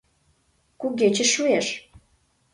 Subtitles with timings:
[0.79, 1.67] Кугече шуэш.